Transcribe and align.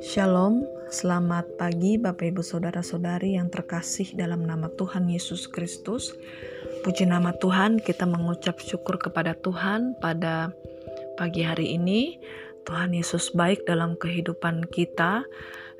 Shalom, 0.00 0.64
selamat 0.88 1.60
pagi 1.60 2.00
Bapak 2.00 2.24
Ibu 2.32 2.40
Saudara-saudari 2.40 3.36
yang 3.36 3.52
terkasih 3.52 4.16
dalam 4.16 4.48
nama 4.48 4.72
Tuhan 4.80 5.12
Yesus 5.12 5.44
Kristus. 5.44 6.16
Puji 6.88 7.04
nama 7.04 7.36
Tuhan, 7.36 7.84
kita 7.84 8.08
mengucap 8.08 8.64
syukur 8.64 8.96
kepada 8.96 9.36
Tuhan 9.36 10.00
pada 10.00 10.56
pagi 11.20 11.44
hari 11.44 11.76
ini. 11.76 12.16
Tuhan 12.64 12.96
Yesus 12.96 13.36
baik 13.36 13.68
dalam 13.68 14.00
kehidupan 14.00 14.72
kita 14.72 15.28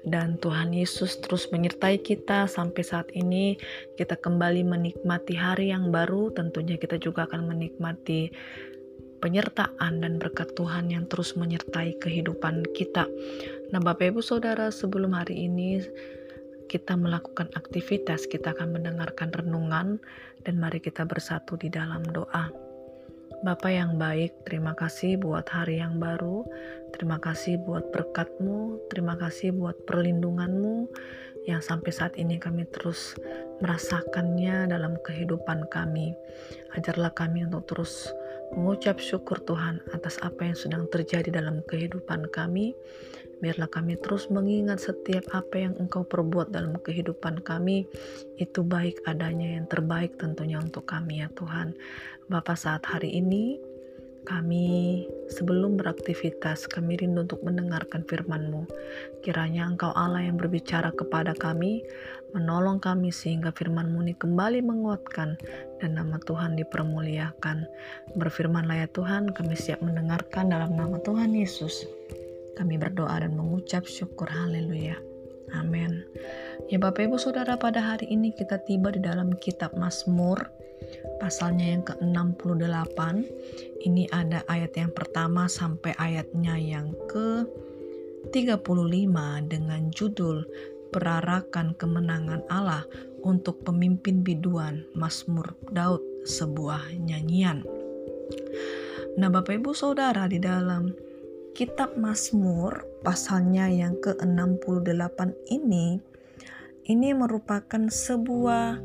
dan 0.04 0.36
Tuhan 0.36 0.76
Yesus 0.76 1.16
terus 1.24 1.48
menyertai 1.48 2.04
kita 2.04 2.44
sampai 2.44 2.84
saat 2.84 3.08
ini 3.16 3.56
kita 3.96 4.20
kembali 4.20 4.60
menikmati 4.68 5.32
hari 5.32 5.72
yang 5.72 5.88
baru 5.88 6.28
tentunya 6.36 6.76
kita 6.76 7.00
juga 7.00 7.24
akan 7.24 7.48
menikmati 7.48 8.28
penyertaan 9.24 10.04
dan 10.04 10.20
berkat 10.20 10.52
Tuhan 10.52 10.92
yang 10.92 11.08
terus 11.08 11.32
menyertai 11.32 11.96
kehidupan 11.96 12.60
kita. 12.76 13.08
Nah, 13.72 13.80
Bapak 13.80 14.12
Ibu 14.12 14.20
Saudara, 14.20 14.68
sebelum 14.68 15.16
hari 15.16 15.48
ini 15.48 15.80
kita 16.68 16.92
melakukan 16.92 17.48
aktivitas, 17.56 18.28
kita 18.28 18.52
akan 18.52 18.76
mendengarkan 18.76 19.32
renungan 19.32 19.96
dan 20.44 20.54
mari 20.60 20.76
kita 20.76 21.08
bersatu 21.08 21.56
di 21.56 21.72
dalam 21.72 22.04
doa. 22.04 22.52
Bapak 23.40 23.72
yang 23.72 23.96
baik, 23.96 24.44
terima 24.44 24.76
kasih 24.76 25.16
buat 25.16 25.48
hari 25.48 25.80
yang 25.80 25.96
baru, 25.96 26.44
terima 26.92 27.16
kasih 27.16 27.56
buat 27.64 27.88
berkatmu, 27.96 28.76
terima 28.92 29.16
kasih 29.16 29.56
buat 29.56 29.88
perlindunganmu 29.88 30.88
yang 31.44 31.60
sampai 31.60 31.92
saat 31.92 32.16
ini 32.16 32.40
kami 32.40 32.64
terus 32.68 33.16
merasakannya 33.60 34.68
dalam 34.68 34.96
kehidupan 35.00 35.68
kami. 35.68 36.12
Ajarlah 36.76 37.12
kami 37.12 37.44
untuk 37.44 37.68
terus 37.68 38.08
mengucap 38.52 39.00
syukur 39.00 39.40
Tuhan 39.40 39.80
atas 39.96 40.20
apa 40.20 40.44
yang 40.44 40.58
sedang 40.58 40.84
terjadi 40.92 41.32
dalam 41.32 41.64
kehidupan 41.64 42.28
kami. 42.28 42.76
Biarlah 43.40 43.68
kami 43.68 43.96
terus 43.98 44.28
mengingat 44.28 44.84
setiap 44.84 45.32
apa 45.32 45.64
yang 45.68 45.74
Engkau 45.80 46.04
perbuat 46.04 46.52
dalam 46.52 46.76
kehidupan 46.76 47.40
kami. 47.40 47.88
Itu 48.36 48.62
baik 48.64 49.04
adanya 49.08 49.56
yang 49.56 49.66
terbaik 49.68 50.20
tentunya 50.20 50.60
untuk 50.60 50.84
kami 50.84 51.24
ya 51.24 51.28
Tuhan. 51.32 51.76
Bapak 52.28 52.56
saat 52.56 52.84
hari 52.88 53.20
ini 53.20 53.73
kami 54.24 55.04
sebelum 55.28 55.76
beraktivitas, 55.76 56.64
kami 56.64 56.96
rindu 56.96 57.28
untuk 57.28 57.44
mendengarkan 57.44 58.04
firman-Mu. 58.08 58.64
Kiranya 59.20 59.68
Engkau 59.68 59.92
Allah 59.92 60.24
yang 60.24 60.40
berbicara 60.40 60.88
kepada 60.96 61.36
kami, 61.36 61.84
menolong 62.32 62.80
kami 62.80 63.12
sehingga 63.12 63.52
firman-Mu 63.52 64.00
ini 64.08 64.14
kembali 64.16 64.64
menguatkan 64.64 65.36
dan 65.84 65.90
nama 65.94 66.16
Tuhan 66.24 66.56
dipermuliakan. 66.56 67.68
Berfirmanlah 68.16 68.84
ya 68.84 68.88
Tuhan, 68.90 69.30
kami 69.36 69.54
siap 69.54 69.84
mendengarkan 69.84 70.48
dalam 70.50 70.72
nama 70.72 70.96
Tuhan 71.04 71.36
Yesus. 71.36 71.84
Kami 72.56 72.80
berdoa 72.80 73.20
dan 73.20 73.36
mengucap 73.36 73.84
syukur 73.84 74.26
haleluya. 74.26 74.96
Amin. 75.54 76.02
Ya 76.72 76.80
Bapak 76.80 77.06
Ibu 77.06 77.20
Saudara 77.20 77.54
pada 77.60 77.78
hari 77.78 78.08
ini 78.08 78.32
kita 78.32 78.58
tiba 78.64 78.88
di 78.88 78.98
dalam 79.04 79.36
kitab 79.38 79.76
Mazmur 79.76 80.50
pasalnya 81.18 81.78
yang 81.78 81.82
ke-68. 81.86 82.98
Ini 83.84 84.08
ada 84.08 84.40
ayat 84.48 84.80
yang 84.80 84.96
pertama 84.96 85.44
sampai 85.44 85.92
ayatnya 86.00 86.56
yang 86.56 86.96
ke-35 87.12 88.64
dengan 89.44 89.92
judul 89.92 90.48
Perarakan 90.88 91.76
Kemenangan 91.76 92.48
Allah 92.48 92.88
untuk 93.20 93.60
Pemimpin 93.60 94.24
Biduan 94.24 94.88
Mazmur 94.96 95.52
Daud 95.68 96.00
sebuah 96.24 96.96
nyanyian. 96.96 97.60
Nah, 99.20 99.28
Bapak 99.28 99.60
Ibu 99.60 99.76
Saudara 99.76 100.32
di 100.32 100.40
dalam 100.40 100.88
kitab 101.52 102.00
Mazmur 102.00 102.88
pasalnya 103.04 103.68
yang 103.68 104.00
ke-68 104.00 105.52
ini 105.52 106.00
ini 106.88 107.12
merupakan 107.12 107.84
sebuah 107.92 108.80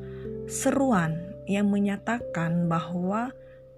seruan 0.51 1.15
yang 1.47 1.71
menyatakan 1.71 2.67
bahwa 2.67 3.31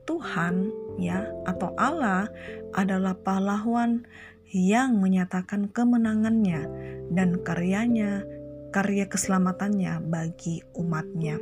Tuhan 0.06 0.74
ya 0.98 1.30
atau 1.46 1.72
Allah 1.78 2.28
adalah 2.74 3.14
pahlawan 3.16 4.06
yang 4.52 5.00
menyatakan 5.00 5.72
kemenangannya 5.72 6.68
dan 7.16 7.40
karyanya 7.40 8.28
karya 8.72 9.06
keselamatannya 9.06 10.00
bagi 10.08 10.64
umatnya. 10.80 11.38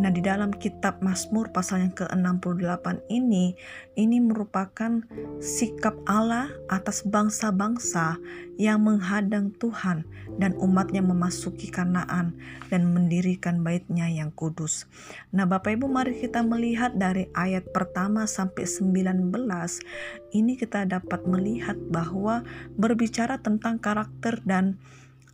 Nah, 0.00 0.08
di 0.08 0.24
dalam 0.24 0.54
kitab 0.54 1.04
Mazmur 1.04 1.52
pasal 1.52 1.84
yang 1.84 1.92
ke-68 1.92 3.04
ini, 3.12 3.52
ini 4.00 4.16
merupakan 4.16 5.04
sikap 5.44 5.92
Allah 6.08 6.48
atas 6.72 7.04
bangsa-bangsa 7.04 8.16
yang 8.56 8.80
menghadang 8.80 9.52
Tuhan 9.60 10.08
dan 10.40 10.56
umatnya 10.56 11.04
memasuki 11.04 11.68
kanaan 11.68 12.32
dan 12.72 12.88
mendirikan 12.96 13.60
baitnya 13.60 14.08
yang 14.08 14.32
kudus. 14.32 14.88
Nah, 15.36 15.44
Bapak 15.44 15.76
Ibu 15.76 15.84
mari 15.90 16.16
kita 16.16 16.40
melihat 16.40 16.96
dari 16.96 17.28
ayat 17.36 17.68
pertama 17.68 18.24
sampai 18.24 18.64
19, 18.64 19.36
ini 20.32 20.56
kita 20.56 20.88
dapat 20.88 21.28
melihat 21.28 21.76
bahwa 21.92 22.40
berbicara 22.72 23.36
tentang 23.36 23.76
karakter 23.76 24.40
dan 24.48 24.80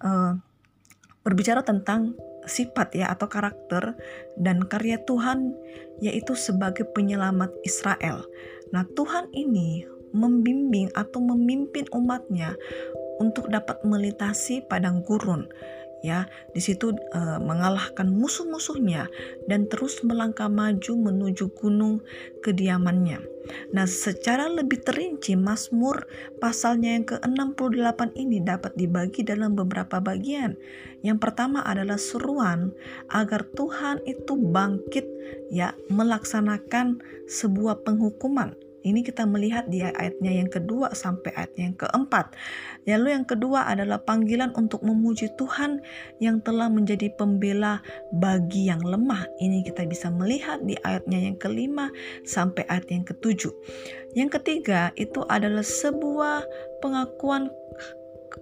uh, 0.02 0.42
berbicara 1.26 1.66
tentang 1.66 2.14
sifat 2.46 2.94
ya 2.94 3.10
atau 3.10 3.26
karakter 3.26 3.98
dan 4.38 4.62
karya 4.62 5.02
Tuhan 5.02 5.58
yaitu 5.98 6.38
sebagai 6.38 6.86
penyelamat 6.94 7.50
Israel. 7.66 8.22
Nah, 8.70 8.86
Tuhan 8.94 9.34
ini 9.34 9.82
membimbing 10.14 10.94
atau 10.94 11.18
memimpin 11.18 11.90
umatnya 11.90 12.54
untuk 13.18 13.50
dapat 13.50 13.82
melintasi 13.82 14.62
padang 14.70 15.02
gurun 15.02 15.50
ya 16.06 16.30
di 16.54 16.62
situ 16.62 16.94
e, 16.94 17.20
mengalahkan 17.42 18.06
musuh-musuhnya 18.06 19.10
dan 19.50 19.66
terus 19.66 20.06
melangkah 20.06 20.46
maju 20.46 20.92
menuju 20.94 21.50
gunung 21.58 22.06
kediamannya. 22.46 23.18
Nah, 23.74 23.86
secara 23.86 24.50
lebih 24.50 24.82
terinci 24.82 25.38
Mazmur 25.38 26.06
pasalnya 26.42 26.98
yang 26.98 27.06
ke-68 27.06 28.14
ini 28.18 28.42
dapat 28.42 28.74
dibagi 28.74 29.22
dalam 29.22 29.54
beberapa 29.54 30.02
bagian. 30.02 30.58
Yang 31.02 31.18
pertama 31.22 31.62
adalah 31.62 31.98
seruan 31.98 32.74
agar 33.10 33.46
Tuhan 33.54 34.02
itu 34.06 34.34
bangkit 34.34 35.06
ya 35.50 35.74
melaksanakan 35.90 36.98
sebuah 37.30 37.86
penghukuman 37.86 38.65
ini 38.86 39.02
kita 39.02 39.26
melihat 39.26 39.66
di 39.66 39.82
ayatnya 39.82 40.30
yang 40.30 40.46
kedua 40.46 40.94
sampai 40.94 41.34
ayatnya 41.34 41.74
yang 41.74 41.78
keempat. 41.78 42.38
Lalu 42.86 43.18
yang 43.18 43.26
kedua 43.26 43.66
adalah 43.66 43.98
panggilan 43.98 44.54
untuk 44.54 44.86
memuji 44.86 45.34
Tuhan 45.34 45.82
yang 46.22 46.38
telah 46.46 46.70
menjadi 46.70 47.10
pembela 47.18 47.82
bagi 48.14 48.70
yang 48.70 48.78
lemah. 48.78 49.26
Ini 49.42 49.66
kita 49.66 49.82
bisa 49.90 50.06
melihat 50.14 50.62
di 50.62 50.78
ayatnya 50.86 51.18
yang 51.18 51.36
kelima 51.36 51.90
sampai 52.22 52.62
ayat 52.70 52.86
yang 52.94 53.02
ketujuh. 53.02 53.50
Yang 54.14 54.40
ketiga 54.40 54.94
itu 54.94 55.26
adalah 55.26 55.66
sebuah 55.66 56.46
pengakuan 56.78 57.50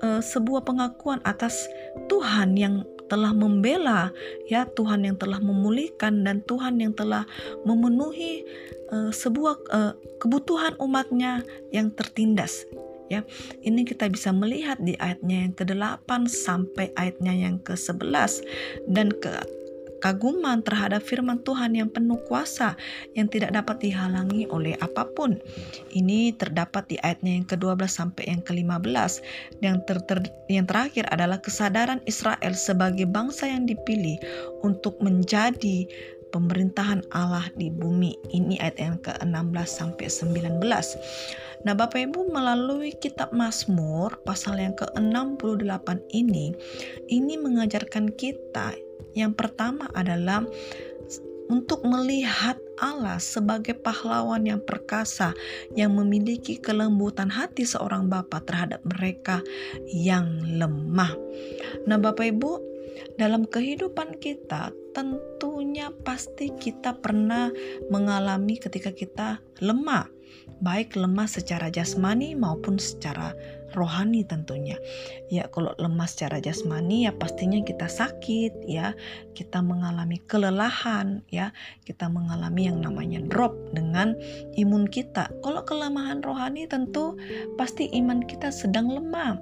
uh, 0.04 0.20
sebuah 0.20 0.68
pengakuan 0.68 1.24
atas 1.24 1.66
Tuhan 2.12 2.60
yang 2.60 2.84
telah 3.08 3.32
membela 3.36 4.10
ya 4.48 4.64
Tuhan 4.64 5.04
yang 5.04 5.16
telah 5.20 5.38
memulihkan 5.38 6.24
dan 6.24 6.40
Tuhan 6.44 6.80
yang 6.80 6.96
telah 6.96 7.28
memenuhi 7.68 8.44
uh, 8.92 9.12
sebuah 9.12 9.54
uh, 9.70 9.92
kebutuhan 10.18 10.76
umatnya 10.80 11.44
yang 11.68 11.92
tertindas 11.92 12.64
ya. 13.12 13.22
Ini 13.60 13.84
kita 13.84 14.08
bisa 14.08 14.32
melihat 14.32 14.80
di 14.80 14.96
ayatnya 14.96 15.48
yang 15.48 15.54
ke-8 15.54 16.08
sampai 16.28 16.90
ayatnya 16.96 17.32
yang 17.32 17.56
ke-11 17.60 18.44
dan 18.88 19.12
ke 19.12 19.32
kekaguman 20.04 20.60
terhadap 20.60 21.00
firman 21.00 21.40
Tuhan 21.48 21.72
yang 21.72 21.88
penuh 21.88 22.20
kuasa 22.28 22.76
yang 23.16 23.24
tidak 23.24 23.56
dapat 23.56 23.80
dihalangi 23.80 24.44
oleh 24.52 24.76
apa 24.84 25.08
pun. 25.16 25.40
Ini 25.96 26.36
terdapat 26.36 26.92
di 26.92 27.00
ayatnya 27.00 27.40
yang 27.40 27.48
ke-12 27.48 27.88
sampai 27.88 28.28
yang 28.28 28.44
ke-15. 28.44 29.24
Yang, 29.64 29.76
ter, 29.88 29.98
ter, 30.04 30.18
yang 30.52 30.68
terakhir 30.68 31.08
adalah 31.08 31.40
kesadaran 31.40 32.04
Israel 32.04 32.52
sebagai 32.52 33.08
bangsa 33.08 33.48
yang 33.48 33.64
dipilih 33.64 34.20
untuk 34.60 35.00
menjadi 35.00 35.88
pemerintahan 36.36 37.00
Allah 37.16 37.48
di 37.56 37.72
bumi. 37.72 38.12
Ini 38.28 38.60
ayat 38.60 38.76
yang 38.76 39.00
ke-16 39.00 39.64
sampai 39.64 40.04
19. 40.12 40.60
Nah, 41.64 41.72
Bapak 41.72 41.96
Ibu 41.96 42.28
melalui 42.28 42.92
kitab 42.92 43.32
Mazmur 43.32 44.20
pasal 44.28 44.60
yang 44.60 44.76
ke-68 44.76 46.12
ini 46.12 46.52
ini 47.08 47.40
mengajarkan 47.40 48.12
kita 48.20 48.76
yang 49.14 49.32
pertama 49.32 49.88
adalah 49.94 50.42
untuk 51.48 51.84
melihat 51.84 52.56
Allah 52.80 53.20
sebagai 53.20 53.76
pahlawan 53.76 54.48
yang 54.48 54.60
perkasa 54.64 55.36
yang 55.76 55.94
memiliki 55.94 56.56
kelembutan 56.56 57.28
hati 57.28 57.68
seorang 57.68 58.08
bapa 58.08 58.40
terhadap 58.42 58.80
mereka 58.82 59.44
yang 59.92 60.40
lemah. 60.56 61.12
Nah, 61.84 62.00
Bapak 62.00 62.32
Ibu, 62.34 62.52
dalam 63.20 63.44
kehidupan 63.44 64.18
kita 64.18 64.72
tentunya 64.96 65.90
pasti 66.02 66.54
kita 66.54 66.96
pernah 66.96 67.50
mengalami 67.92 68.56
ketika 68.56 68.94
kita 68.94 69.42
lemah 69.58 70.06
baik 70.62 70.94
lemah 70.94 71.26
secara 71.26 71.68
jasmani 71.68 72.32
maupun 72.38 72.78
secara 72.78 73.34
rohani 73.74 74.22
tentunya. 74.24 74.78
Ya, 75.28 75.50
kalau 75.50 75.74
lemah 75.76 76.06
secara 76.06 76.38
jasmani 76.38 77.04
ya 77.04 77.12
pastinya 77.12 77.60
kita 77.60 77.90
sakit 77.90 78.64
ya, 78.64 78.94
kita 79.34 79.60
mengalami 79.60 80.22
kelelahan 80.24 81.20
ya, 81.28 81.50
kita 81.84 82.06
mengalami 82.06 82.70
yang 82.70 82.80
namanya 82.80 83.20
drop 83.26 83.52
dengan 83.74 84.14
imun 84.54 84.86
kita. 84.86 85.28
Kalau 85.42 85.66
kelemahan 85.66 86.22
rohani 86.22 86.70
tentu 86.70 87.18
pasti 87.58 87.90
iman 87.98 88.22
kita 88.24 88.54
sedang 88.54 88.88
lemah. 88.88 89.36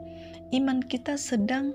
Iman 0.52 0.84
kita 0.84 1.16
sedang 1.16 1.72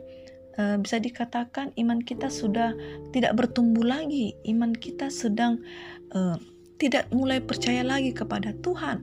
uh, 0.58 0.78
bisa 0.82 1.02
dikatakan 1.02 1.74
iman 1.78 2.02
kita 2.02 2.30
sudah 2.30 2.74
tidak 3.14 3.34
bertumbuh 3.38 3.86
lagi, 3.86 4.38
iman 4.50 4.74
kita 4.74 5.10
sedang 5.10 5.62
uh, 6.14 6.38
tidak 6.78 7.10
mulai 7.10 7.42
percaya 7.42 7.82
lagi 7.82 8.14
kepada 8.14 8.54
Tuhan. 8.62 9.02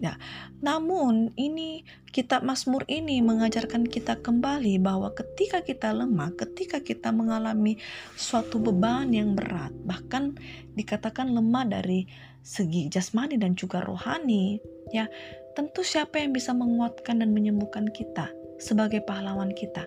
Ya, 0.00 0.16
namun 0.64 1.36
ini 1.36 1.84
kitab 2.08 2.40
Mazmur 2.40 2.88
ini 2.88 3.20
mengajarkan 3.20 3.84
kita 3.84 4.16
kembali 4.24 4.80
bahwa 4.80 5.12
ketika 5.12 5.60
kita 5.60 5.92
lemah, 5.92 6.32
ketika 6.40 6.80
kita 6.80 7.12
mengalami 7.12 7.76
suatu 8.16 8.56
beban 8.56 9.12
yang 9.12 9.36
berat, 9.36 9.76
bahkan 9.84 10.40
dikatakan 10.72 11.36
lemah 11.36 11.68
dari 11.68 12.08
segi 12.40 12.88
jasmani 12.88 13.36
dan 13.36 13.52
juga 13.52 13.84
rohani, 13.84 14.56
ya, 14.88 15.04
tentu 15.52 15.84
siapa 15.84 16.16
yang 16.16 16.32
bisa 16.32 16.56
menguatkan 16.56 17.20
dan 17.20 17.36
menyembuhkan 17.36 17.92
kita 17.92 18.32
sebagai 18.56 19.04
pahlawan 19.04 19.52
kita? 19.52 19.84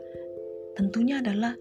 Tentunya 0.77 1.25
adalah 1.25 1.57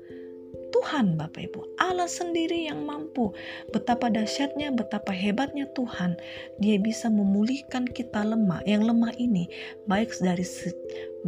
Tuhan 0.73 1.21
Bapak 1.21 1.53
Ibu. 1.53 1.77
Allah 1.79 2.09
sendiri 2.09 2.67
yang 2.67 2.83
mampu. 2.89 3.31
Betapa 3.71 4.09
dahsyatnya, 4.09 4.73
betapa 4.73 5.13
hebatnya 5.13 5.69
Tuhan. 5.77 6.17
Dia 6.59 6.81
bisa 6.81 7.13
memulihkan 7.13 7.85
kita 7.87 8.25
lemah. 8.25 8.65
Yang 8.65 8.83
lemah 8.91 9.13
ini 9.21 9.47
baik 9.87 10.17
dari 10.19 10.43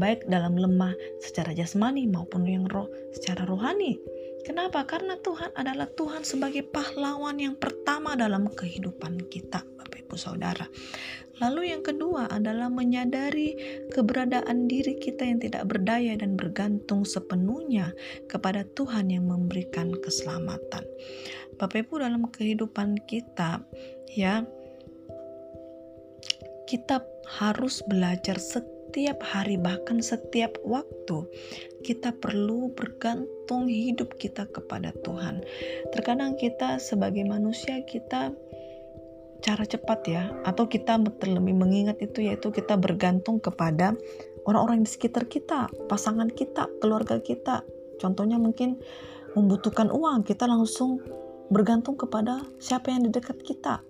baik 0.00 0.26
dalam 0.26 0.58
lemah 0.58 0.96
secara 1.22 1.54
jasmani 1.54 2.08
maupun 2.10 2.48
yang 2.48 2.66
roh 2.66 2.90
secara 3.14 3.46
rohani. 3.46 4.00
Kenapa? 4.44 4.84
Karena 4.84 5.16
Tuhan 5.24 5.56
adalah 5.56 5.88
Tuhan 5.88 6.20
sebagai 6.20 6.68
pahlawan 6.68 7.40
yang 7.40 7.56
pertama 7.56 8.12
dalam 8.12 8.44
kehidupan 8.44 9.32
kita, 9.32 9.64
Saudara. 10.16 10.66
Lalu 11.42 11.74
yang 11.74 11.82
kedua 11.82 12.30
adalah 12.30 12.70
menyadari 12.70 13.58
keberadaan 13.90 14.70
diri 14.70 14.94
kita 15.02 15.26
yang 15.26 15.42
tidak 15.42 15.66
berdaya 15.66 16.14
dan 16.14 16.38
bergantung 16.38 17.02
sepenuhnya 17.02 17.90
kepada 18.30 18.62
Tuhan 18.78 19.10
yang 19.10 19.26
memberikan 19.26 19.90
keselamatan. 19.98 20.86
Bapak 21.58 21.86
Ibu 21.86 22.02
dalam 22.02 22.30
kehidupan 22.30 23.02
kita 23.06 23.62
ya 24.14 24.46
kita 26.70 27.02
harus 27.38 27.82
belajar 27.86 28.38
setiap 28.38 29.18
hari 29.26 29.58
bahkan 29.58 29.98
setiap 29.98 30.54
waktu 30.62 31.26
kita 31.82 32.14
perlu 32.14 32.72
bergantung 32.72 33.66
hidup 33.66 34.16
kita 34.22 34.46
kepada 34.48 34.94
Tuhan. 35.02 35.42
Terkadang 35.90 36.38
kita 36.38 36.78
sebagai 36.78 37.26
manusia 37.26 37.82
kita 37.84 38.32
cara 39.44 39.68
cepat 39.68 40.00
ya 40.08 40.32
atau 40.48 40.64
kita 40.64 40.96
terlebih 41.20 41.52
mengingat 41.52 42.00
itu 42.00 42.24
yaitu 42.24 42.48
kita 42.48 42.80
bergantung 42.80 43.36
kepada 43.36 43.92
orang-orang 44.48 44.80
di 44.84 44.88
sekitar 44.88 45.28
kita, 45.28 45.68
pasangan 45.84 46.32
kita, 46.32 46.68
keluarga 46.80 47.20
kita. 47.20 47.60
Contohnya 48.00 48.40
mungkin 48.40 48.80
membutuhkan 49.36 49.92
uang, 49.92 50.24
kita 50.24 50.48
langsung 50.48 51.04
bergantung 51.52 52.00
kepada 52.00 52.40
siapa 52.56 52.88
yang 52.88 53.04
di 53.04 53.10
dekat 53.12 53.36
kita 53.44 53.84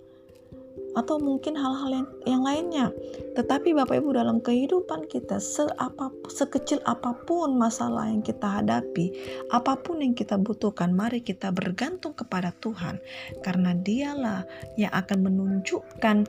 atau 0.95 1.19
mungkin 1.19 1.59
hal-hal 1.59 1.91
yang, 1.91 2.09
yang 2.25 2.43
lainnya. 2.43 2.87
Tetapi 3.35 3.75
Bapak 3.75 3.99
Ibu 4.01 4.15
dalam 4.15 4.39
kehidupan 4.41 5.11
kita 5.11 5.43
seapa, 5.43 6.11
sekecil 6.31 6.79
apa 6.87 7.15
pun 7.27 7.59
masalah 7.59 8.09
yang 8.11 8.23
kita 8.23 8.63
hadapi, 8.63 9.11
apa 9.51 9.79
pun 9.79 10.01
yang 10.01 10.15
kita 10.15 10.39
butuhkan, 10.39 10.95
mari 10.95 11.21
kita 11.21 11.51
bergantung 11.51 12.15
kepada 12.15 12.55
Tuhan 12.63 13.03
karena 13.43 13.75
Dialah 13.75 14.47
yang 14.79 14.95
akan 14.95 15.19
menunjukkan 15.27 16.27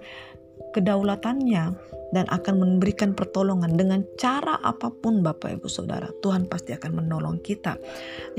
kedaulatannya 0.76 1.96
dan 2.16 2.26
akan 2.32 2.56
memberikan 2.64 3.12
pertolongan 3.12 3.76
dengan 3.76 4.08
cara 4.16 4.56
apa 4.64 4.88
pun 4.88 5.20
Bapak 5.20 5.60
Ibu 5.60 5.68
Saudara. 5.68 6.08
Tuhan 6.24 6.48
pasti 6.48 6.72
akan 6.72 7.04
menolong 7.04 7.44
kita. 7.44 7.76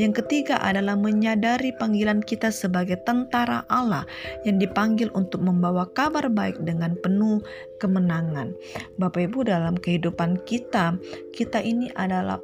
Yang 0.00 0.24
ketiga 0.24 0.56
adalah 0.64 0.96
menyadari 0.96 1.76
panggilan 1.76 2.24
kita 2.24 2.48
sebagai 2.48 2.96
tentara 3.04 3.68
Allah 3.68 4.08
yang 4.48 4.56
dipanggil 4.56 5.12
untuk 5.12 5.44
membawa 5.44 5.84
kabar 5.92 6.32
baik 6.32 6.62
dengan 6.64 6.96
penuh 7.04 7.44
kemenangan. 7.76 8.56
Bapak 8.96 9.28
Ibu 9.28 9.44
dalam 9.44 9.76
kehidupan 9.76 10.40
kita, 10.48 10.96
kita 11.36 11.60
ini 11.60 11.92
adalah 11.92 12.40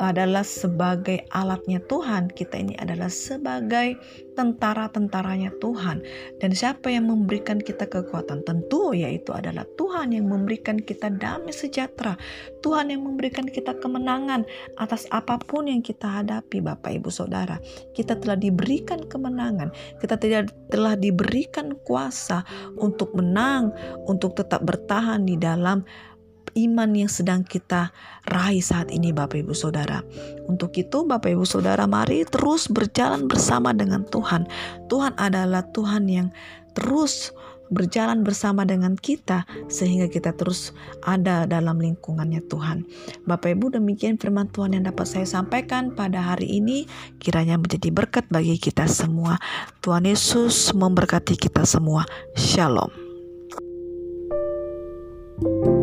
adalah 0.00 0.40
sebagai 0.40 1.28
alatnya 1.28 1.78
Tuhan, 1.84 2.32
kita 2.32 2.56
ini 2.56 2.72
adalah 2.80 3.12
sebagai 3.12 4.00
tentara-tentaranya 4.32 5.52
Tuhan. 5.60 6.00
Dan 6.40 6.56
siapa 6.56 6.88
yang 6.88 7.12
memberikan 7.12 7.60
kita 7.60 7.84
kekuatan? 7.84 8.40
Tentu 8.48 8.96
yaitu 8.96 9.36
adalah 9.36 9.68
Tuhan 9.76 10.16
yang 10.16 10.32
memberikan 10.32 10.80
kita 10.80 11.12
damai 11.12 11.52
sejahtera. 11.52 12.16
Tuhan 12.64 12.88
yang 12.88 13.04
memberikan 13.04 13.44
kita 13.44 13.76
kemenangan 13.76 14.48
atas 14.80 15.04
apa 15.12 15.36
pun 15.36 15.68
yang 15.68 15.84
kita 15.84 16.08
hadapi 16.08 16.64
Bapak 16.64 16.96
Ibu 16.96 17.12
Saudara. 17.12 17.60
Kita 17.92 18.16
telah 18.16 18.40
diberikan 18.40 19.04
kemenangan, 19.04 19.68
kita 20.00 20.16
tidak 20.16 20.48
telah 20.72 20.96
diberikan 20.96 21.76
kuasa 21.84 22.40
untuk 22.80 23.12
menang, 23.12 23.72
untuk 24.08 24.32
tetap 24.32 24.64
bertahan 24.64 25.28
di 25.28 25.36
dalam 25.36 25.84
iman 26.54 26.90
yang 26.94 27.10
sedang 27.10 27.46
kita 27.46 27.92
raih 28.28 28.62
saat 28.62 28.90
ini 28.90 29.10
Bapak 29.10 29.42
Ibu 29.42 29.54
Saudara. 29.54 30.02
Untuk 30.50 30.74
itu 30.78 31.06
Bapak 31.06 31.34
Ibu 31.34 31.46
Saudara 31.46 31.86
mari 31.86 32.26
terus 32.26 32.66
berjalan 32.70 33.26
bersama 33.30 33.74
dengan 33.74 34.06
Tuhan. 34.08 34.48
Tuhan 34.90 35.14
adalah 35.18 35.66
Tuhan 35.70 36.06
yang 36.10 36.28
terus 36.72 37.34
berjalan 37.70 38.26
bersama 38.26 38.66
dengan 38.66 38.98
kita 38.98 39.46
sehingga 39.70 40.10
kita 40.10 40.34
terus 40.34 40.74
ada 41.06 41.46
dalam 41.46 41.78
lingkungannya 41.78 42.42
Tuhan. 42.50 42.84
Bapak 43.24 43.54
Ibu 43.56 43.78
demikian 43.78 44.18
firman 44.18 44.50
Tuhan 44.50 44.74
yang 44.74 44.90
dapat 44.90 45.06
saya 45.06 45.24
sampaikan 45.24 45.94
pada 45.94 46.18
hari 46.34 46.58
ini 46.60 46.90
kiranya 47.22 47.56
menjadi 47.56 47.94
berkat 47.94 48.26
bagi 48.28 48.58
kita 48.58 48.90
semua. 48.90 49.38
Tuhan 49.80 50.04
Yesus 50.04 50.74
memberkati 50.74 51.38
kita 51.38 51.62
semua. 51.62 52.04
Shalom. 52.34 52.90
thank 55.40 55.64
you 55.64 55.79